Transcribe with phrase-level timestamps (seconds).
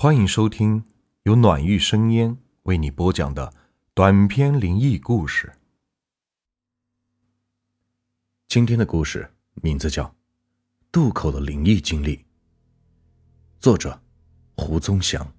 [0.00, 0.84] 欢迎收听
[1.24, 3.52] 由暖玉生烟为你播讲的
[3.94, 5.52] 短篇灵异故事。
[8.46, 10.04] 今天的故事名字叫
[10.92, 12.16] 《渡口的灵异经历》，
[13.58, 14.00] 作者
[14.56, 15.34] 胡宗祥。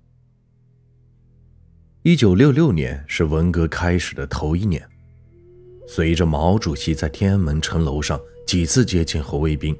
[2.01, 4.85] 一九六六年是文革开始的头一年，
[5.87, 9.73] 随着毛主席在天安门城楼上几次接见红卫兵，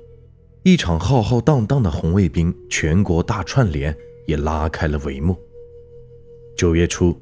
[0.63, 3.93] 一场浩浩荡荡的红卫兵全国大串联
[4.29, 5.35] 也拉开了帷幕。
[6.55, 7.19] 九月初，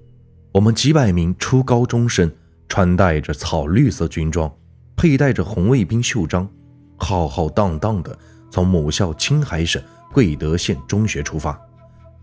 [0.52, 2.30] 我们几百名初高中生
[2.67, 4.53] 穿戴着草绿色军装，
[4.97, 6.47] 佩戴着红卫兵袖章，
[6.97, 8.17] 浩浩荡荡地
[8.52, 11.57] 从母校青海省贵德县中学出发，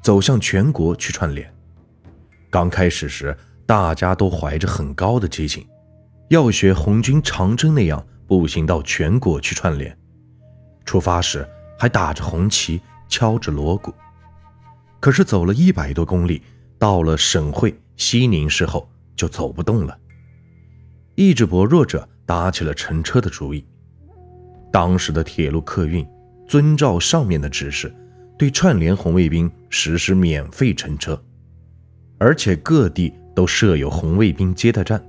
[0.03, 1.51] 走向全国去串联。
[2.51, 5.67] 刚开始时，大家都怀着很高的激情，
[6.29, 9.97] 要学红军长征那样步行到全国去串联。
[10.85, 11.49] 出发时
[11.79, 13.95] 还打着红旗，敲着锣鼓。
[15.05, 16.41] 可是走了一百多公里，
[16.79, 19.95] 到了省会西宁市后，就走不动了。
[21.15, 23.63] 意志薄弱者打起了乘车的主意。
[24.73, 26.09] 当时的铁路客运
[26.49, 27.95] 遵照上面的指示，
[28.39, 31.23] 对串联红卫兵实施免费乘车。
[32.17, 35.05] 而且各地都设有红卫兵接待站，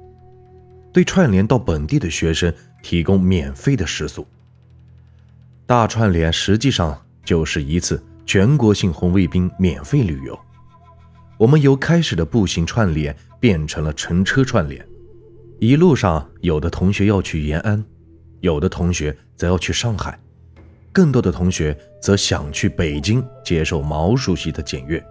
[0.91, 4.27] 对串联到本地的学生提供免费的食宿。
[5.65, 10.37] 大串联实际上就是一次全国性红卫兵免费旅游。
[11.37, 14.85] 我们由开始的步行串联变成了乘车串联，
[15.59, 17.83] 一路上有的同学要去延安，
[18.39, 20.17] 有的同学则要去上海，
[20.91, 25.03] 更多的同学则想去北京接受毛主席的检阅。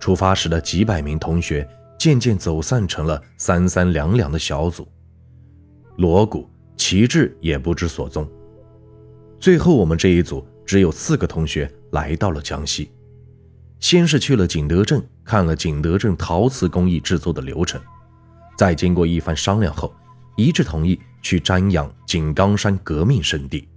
[0.00, 4.88] 出发时的几百名同学渐渐走散成了三三两两的小组，
[5.98, 8.28] 锣鼓、旗帜也不知所踪。
[9.38, 12.90] 最后，我们这一组只有四个同学来到了江西，
[13.80, 17.80] 先是去了景德镇看了景德镇陶瓷工艺制作的流程，
[18.56, 19.94] 再经过一番商量后，
[20.36, 23.68] 一致同意去瞻仰井冈山革命圣地，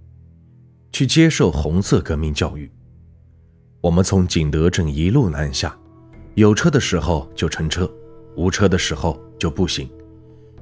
[0.92, 2.70] 去接受红色革命教育。
[3.80, 5.76] 我们从景德镇一路南下。
[6.34, 7.90] 有车的时候就乘车，
[8.36, 9.88] 无车的时候就步行。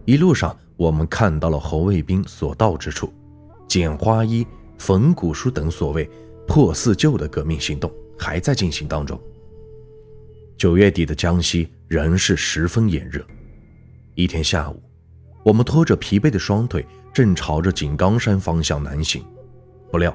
[0.05, 3.13] 一路上，我们看到了红卫兵所到之处，
[3.67, 4.47] 捡花衣、
[4.79, 6.09] 冯古书等所谓
[6.47, 9.21] 破四旧的革命行动还在进行当中。
[10.57, 13.25] 九月底的江西仍是十分炎热。
[14.15, 14.83] 一天下午，
[15.43, 19.25] 我们拖着疲惫的双腿，正朝着井冈山方向南行，
[19.91, 20.15] 不料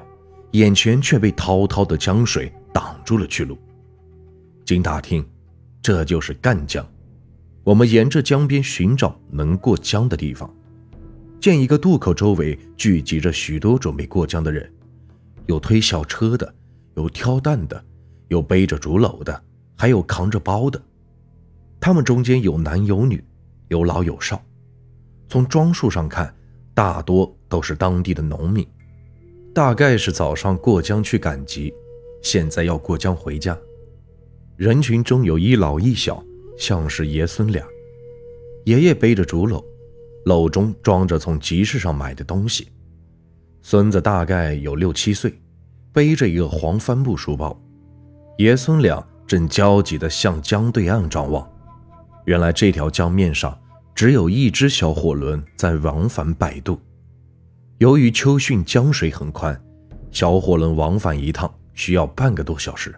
[0.52, 3.58] 眼前却被滔滔的江水挡住了去路。
[4.64, 5.24] 经打听。
[5.82, 6.86] 这就是赣江，
[7.64, 10.54] 我们沿着江边寻找能过江的地方，
[11.40, 14.70] 见一个渡口周围聚集着许多准备过江的人，
[15.46, 16.54] 有推小车的，
[16.96, 17.82] 有挑担的，
[18.28, 19.42] 有背着竹篓的，
[19.74, 20.80] 还有扛着包的。
[21.80, 23.24] 他们中间有男有女，
[23.68, 24.44] 有老有少。
[25.30, 26.34] 从装束上看，
[26.74, 28.66] 大多都是当地的农民，
[29.54, 31.72] 大概是早上过江去赶集，
[32.20, 33.58] 现在要过江回家。
[34.58, 36.22] 人群中有一老一小，
[36.58, 37.66] 像是爷孙俩。
[38.66, 39.64] 爷爷背着竹篓，
[40.24, 42.68] 篓中装着从集市上买的东西。
[43.62, 45.38] 孙子大概有六七岁，
[45.92, 47.58] 背着一个黄帆布书包。
[48.38, 51.46] 爷孙俩正焦急地向江对岸张望。
[52.24, 53.58] 原来这条江面上
[53.94, 56.80] 只有一只小火轮在往返摆渡。
[57.78, 59.58] 由于秋汛江水很宽，
[60.10, 62.94] 小火轮往返一趟需要半个多小时。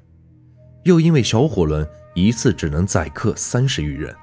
[0.84, 4.14] 又因为小火轮一次只能载客三十余人，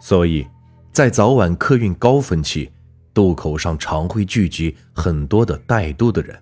[0.00, 0.46] 所以，
[0.94, 2.70] 在早晚客运高峰期，
[3.12, 6.38] 渡口上常会聚集很多的带渡的人。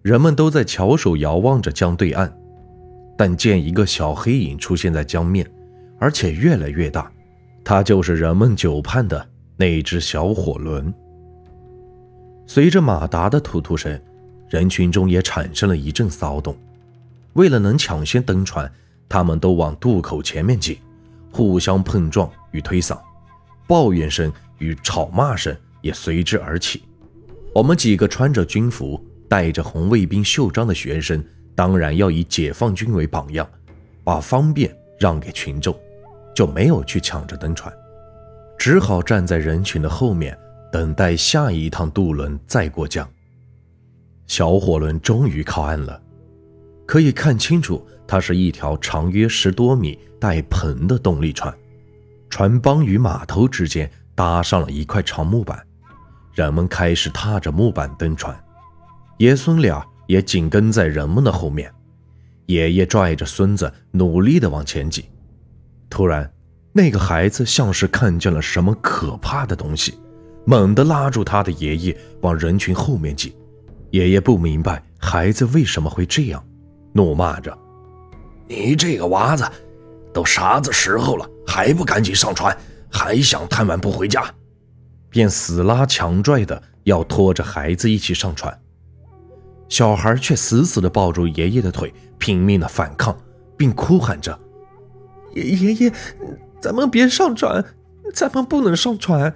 [0.00, 2.32] 人们都在翘首遥望着江对岸，
[3.14, 5.46] 但见一个小黑影出现在江面，
[5.98, 7.12] 而且越来越大，
[7.62, 10.90] 它就是人们久盼的那只小火轮。
[12.46, 14.00] 随着马达的突突声，
[14.48, 16.56] 人群中也产生了一阵骚动。
[17.34, 18.72] 为了能抢先登船，
[19.10, 20.78] 他们都往渡口前面挤，
[21.30, 22.98] 互相碰撞与推搡，
[23.68, 26.82] 抱怨声与吵骂声也随之而起。
[27.54, 31.22] 我们几个穿着军服、带着红卫兵袖章的学生，
[31.54, 33.48] 当然要以解放军为榜样，
[34.02, 35.78] 把方便让给群众，
[36.34, 37.72] 就没有去抢着登船，
[38.58, 40.36] 只好站在人群的后面，
[40.72, 43.08] 等待下一趟渡轮再过江。
[44.26, 46.00] 小火轮终于靠岸了。
[46.86, 51.54] 可以看清楚，它是一条长约十多米、带篷的动力船，
[52.28, 55.60] 船帮与码头之间搭上了一块长木板，
[56.32, 58.38] 人们开始踏着木板登船，
[59.18, 61.72] 爷孙俩也紧跟在人们的后面。
[62.46, 65.06] 爷爷拽着孙子努力的往前挤。
[65.90, 66.30] 突然，
[66.72, 69.98] 那个孩子像是看见了什么可怕的东西，
[70.46, 73.34] 猛地拉住他的爷爷往人群后面挤。
[73.90, 76.42] 爷爷不明白孩子为什么会这样，
[76.92, 77.56] 怒骂着
[78.48, 79.46] ：“你这个娃子，
[80.12, 82.54] 都啥子时候了，还不赶紧上船，
[82.90, 84.22] 还想贪玩不回家？”
[85.08, 88.56] 便死拉强拽的要拖着孩子一起上船。
[89.70, 93.18] 小孩却死死地抱住爷爷的腿，拼命地反抗，
[93.56, 94.38] 并哭喊着
[95.34, 95.92] ：“爷爷爷，
[96.60, 97.64] 咱们别上船，
[98.14, 99.34] 咱们不能上船。”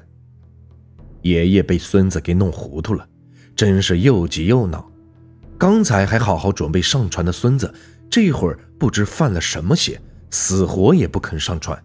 [1.23, 3.09] 爷爷被孙子给弄糊涂了。
[3.55, 4.91] 真是又急又恼，
[5.59, 7.73] 刚才还好好准备上船的孙子，
[8.11, 10.01] 这会儿不知犯了什么邪，
[10.31, 11.81] 死活也不肯上船，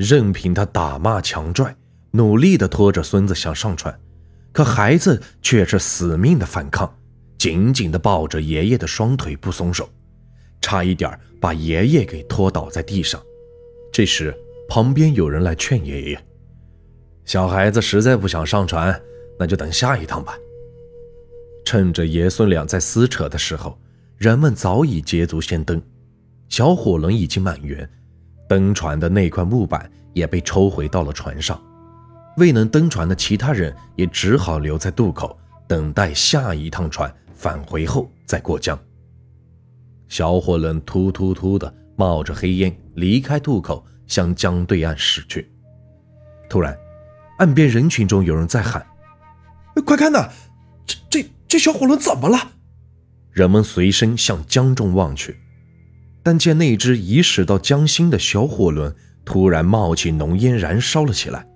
[0.00, 1.76] 任凭他打骂强拽，
[2.12, 4.00] 努力的拖着孙子想上船，
[4.50, 6.90] 可孩子却是死命的反抗，
[7.36, 9.86] 紧紧的抱着爷爷的双腿不松手，
[10.62, 13.20] 差一点把爷爷给拖倒在地上。
[13.92, 14.34] 这时，
[14.70, 16.24] 旁边有人来劝爷爷
[17.26, 18.98] ：“小孩子实在不想上船，
[19.38, 20.34] 那就等下一趟吧。”
[21.62, 23.78] 趁着爷孙俩在撕扯的时候，
[24.16, 25.82] 人们早已捷足先登，
[26.48, 27.86] 小火轮已经满员，
[28.50, 31.62] 登船的那块木板也被抽回到了船上。
[32.36, 35.38] 未能登船的其他人也只好留在渡口，
[35.68, 38.76] 等待下一趟船返回后再过江。
[40.08, 45.48] 小火轮突突突的冒着黑烟离开渡口，向江对岸驶去。
[46.48, 46.76] 突然，
[47.38, 48.84] 岸边人群中有人在喊
[49.86, 50.28] ：“快看呐，
[50.84, 52.52] 这这！”这小火轮怎么了？
[53.30, 55.39] 人们随身向江中望去，
[56.22, 58.94] 但见那只已驶到江心的小火轮
[59.24, 61.46] 突然冒起浓烟，燃烧了起来，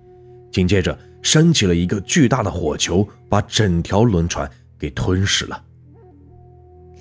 [0.51, 5.61] 紧接着升起了一个巨大的火球，把整条轮船给吞噬了。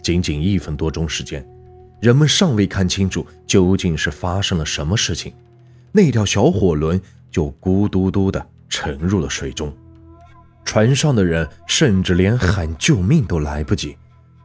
[0.03, 1.47] 仅仅一分多钟时间，
[2.01, 5.33] 人们尚未看清楚究竟是发生了什么事情，
[5.93, 7.01] 那条小火轮
[7.31, 9.75] 就咕嘟嘟地沉入了水中。
[10.65, 13.97] 船上的人甚至连喊救命都来不及，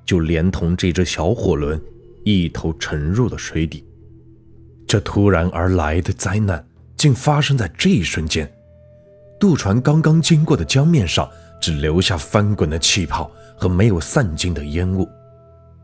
[0.06, 1.81] 就连同这只小火轮
[2.24, 3.86] 一头沉入了水底。
[4.88, 6.66] 这突然而来的灾难
[6.98, 8.51] 竟发生在这一瞬间。
[9.39, 11.30] 渡船刚刚经过的江面上，
[11.62, 15.07] 只留下翻滚的气泡和没有散尽的烟雾。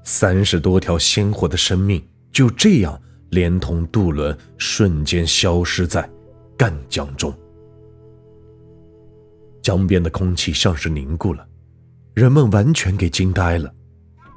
[0.04, 3.00] 三十多条鲜活的生命就这样
[3.30, 6.08] 连同渡轮瞬间消失在
[6.58, 7.34] 赣江中。
[9.62, 11.48] 江边的空气像是凝固了，
[12.14, 13.74] 人们完全给惊呆了，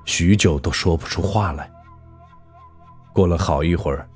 [0.06, 1.70] 许久都说不出话来。
[3.18, 4.08] 过了好一会儿，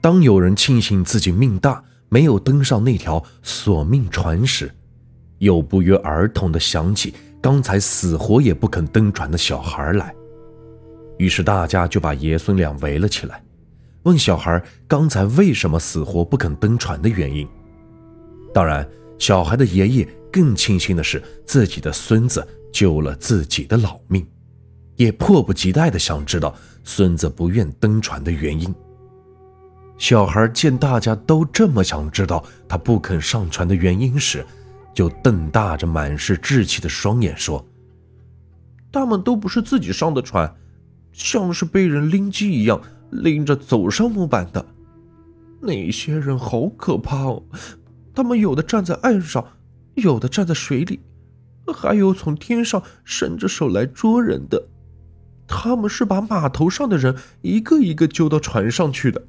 [0.00, 4.72] 当有人庆幸自己命大，没有登上那条索命船时，
[5.38, 7.12] 又不约而同地想起
[7.42, 10.14] 刚才死活也不肯登船的小孩来。
[11.16, 13.42] 于是大家就把爷孙俩围了起来，
[14.04, 17.44] 问小孩刚才为什么死活不肯登船的原因。
[18.54, 18.88] 当然，
[19.18, 20.08] 小孩的爷爷。
[20.30, 24.24] 更庆幸的是，自己的孙子救了自己的老命，
[24.98, 26.54] 也迫不及待地想知道
[26.84, 28.72] 孙子不愿登船的原因。
[29.96, 34.44] 小孩见大家都这么想知道他不肯上船的原因时，
[34.92, 37.64] 就瞪大着满是稚气的双眼说
[38.92, 40.54] ：“他们都不是自己上的船，
[41.12, 42.78] 像是被人拎机一样
[43.10, 44.64] 拎着走上木板的。
[45.60, 47.42] 那些人好可怕哦，
[48.14, 49.44] 他们有的站在岸上。”
[49.98, 51.00] 有的站在水里，
[51.74, 54.64] 还有从天上伸着手来捉人的。
[55.48, 59.24] 他们是把码头上的人一个一个揪到船上去的。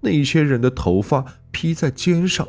[0.00, 2.48] 那些人的头发披在肩上，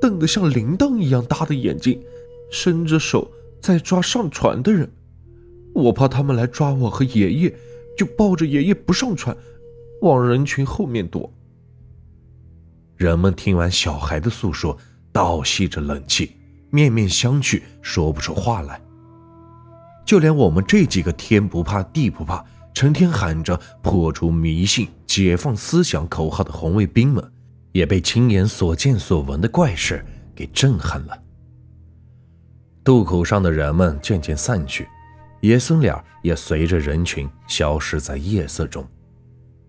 [0.00, 2.02] 瞪得像铃铛一样大的眼睛，
[2.50, 4.90] 伸着手在抓上船的人。
[5.74, 7.54] 我怕他们来抓我和爷爷，
[7.96, 9.36] 就抱着爷爷不上船，
[10.00, 11.32] 往人群后面躲。
[12.96, 14.76] 人们听完小孩的诉说，
[15.12, 16.32] 倒吸着冷气。
[16.70, 18.80] 面面相觑，说不出话来。
[20.08, 27.22] 就连我们这几个天不怕地不怕，成天喊着破除迷信、解放思想口号的红卫兵们，
[27.72, 30.02] 也被亲眼所见所闻的怪事
[30.34, 31.22] 给震撼了。
[32.82, 34.88] 渡口上的人们渐渐散去，
[35.42, 38.82] 爷孙俩也随着人群消失在夜色中。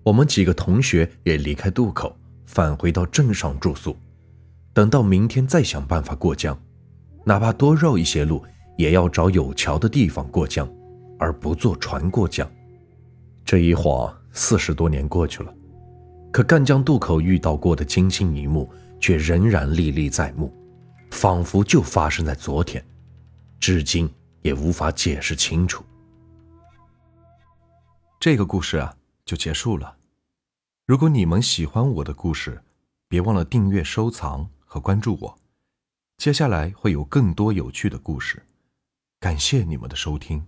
[0.03, 2.15] 我们几个同学也离开渡口，
[2.45, 3.93] 返回到镇上住宿，
[4.71, 6.57] 等到明天再想办法过江。
[7.25, 8.41] 哪怕多绕一些路，
[8.79, 10.65] 也要找有桥的地方过江，
[11.19, 12.49] 而不坐船过江。
[13.43, 15.53] 这一晃四十多年过去了，
[16.31, 20.49] 可赣江渡口遇到过的惊心一幕，却仍然历历在目，
[21.11, 22.81] 仿佛就发生在昨天，
[23.59, 24.09] 至今
[24.43, 25.83] 也无法解释清楚。
[28.17, 28.95] 这个故事啊。
[29.25, 29.95] 就结束了。
[30.87, 32.63] 如果你们喜欢我的故事，
[33.07, 35.37] 别忘了订阅、收藏和关注我。
[36.17, 38.41] 接下来会有更多有趣的故事，
[39.19, 40.45] 感谢你们的收听。